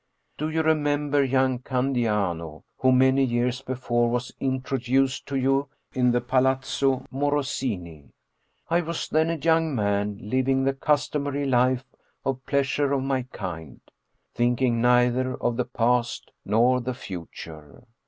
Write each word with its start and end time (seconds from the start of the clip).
Do 0.35 0.49
you 0.49 0.63
remember 0.63 1.23
young 1.23 1.59
Candiano, 1.59 2.63
who 2.79 2.91
many 2.91 3.23
years 3.23 3.61
before 3.61 4.09
was 4.09 4.31
introduced 4.39 5.27
to 5.27 5.35
you 5.35 5.67
in 5.93 6.09
the 6.09 6.19
Pa 6.19 6.37
80 6.39 6.43
Paul 6.43 6.55
Heyse 6.55 6.61
lazzo 6.63 7.05
Morosini? 7.11 8.09
I 8.67 8.81
was 8.81 9.07
then 9.07 9.29
a 9.29 9.35
young 9.35 9.75
man 9.75 10.17
living 10.19 10.63
the 10.63 10.73
cus 10.73 11.07
tomary 11.07 11.47
life 11.47 11.85
of 12.25 12.43
pleasure 12.47 12.91
of 12.93 13.03
my 13.03 13.27
kind, 13.31 13.79
thinking 14.33 14.81
neither 14.81 15.35
of 15.35 15.55
the 15.55 15.65
past 15.65 16.31
nor 16.43 16.81
the 16.81 16.95
future. 16.95 17.83